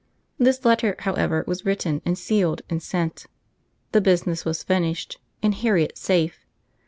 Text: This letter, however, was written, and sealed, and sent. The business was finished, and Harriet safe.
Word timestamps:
This 0.39 0.65
letter, 0.65 0.95
however, 0.97 1.43
was 1.45 1.63
written, 1.63 2.01
and 2.05 2.17
sealed, 2.17 2.63
and 2.71 2.81
sent. 2.81 3.27
The 3.91 4.01
business 4.01 4.43
was 4.43 4.63
finished, 4.63 5.19
and 5.43 5.53
Harriet 5.53 5.95
safe. 5.95 6.43